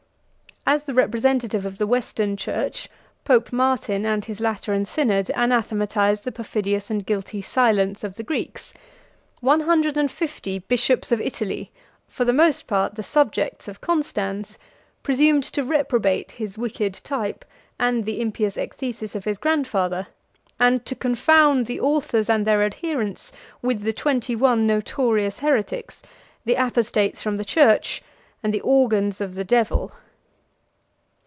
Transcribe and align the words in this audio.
As 0.63 0.83
the 0.83 0.93
representative 0.93 1.65
of 1.65 1.79
the 1.79 1.87
Western 1.87 2.37
church, 2.37 2.87
Pope 3.25 3.51
Martin 3.51 4.05
and 4.05 4.23
his 4.23 4.39
Lateran 4.39 4.85
synod 4.85 5.31
anathematized 5.33 6.23
the 6.23 6.31
perfidious 6.31 6.89
and 6.89 7.03
guilty 7.05 7.41
silence 7.41 8.03
of 8.03 8.13
the 8.15 8.21
Greeks: 8.23 8.71
one 9.41 9.61
hundred 9.61 9.97
and 9.97 10.09
five 10.09 10.41
bishops 10.67 11.11
of 11.11 11.19
Italy, 11.19 11.71
for 12.07 12.25
the 12.25 12.31
most 12.31 12.67
part 12.67 12.93
the 12.93 13.01
subjects 13.03 13.67
of 13.67 13.81
Constans, 13.81 14.57
presumed 15.01 15.43
to 15.45 15.63
reprobate 15.63 16.33
his 16.33 16.59
wicked 16.59 16.93
type, 17.03 17.43
and 17.79 18.05
the 18.05 18.21
impious 18.21 18.55
ecthesis 18.55 19.15
of 19.15 19.25
his 19.25 19.39
grandfather; 19.39 20.07
and 20.59 20.85
to 20.85 20.95
confound 20.95 21.65
the 21.65 21.81
authors 21.81 22.29
and 22.29 22.45
their 22.45 22.63
adherents 22.63 23.31
with 23.63 23.81
the 23.81 23.91
twenty 23.93 24.35
one 24.35 24.67
notorious 24.67 25.39
heretics, 25.39 26.03
the 26.45 26.55
apostates 26.55 27.19
from 27.19 27.35
the 27.37 27.43
church, 27.43 28.03
and 28.43 28.53
the 28.53 28.61
organs 28.61 29.19
of 29.19 29.33
the 29.33 29.43
devil. 29.43 29.91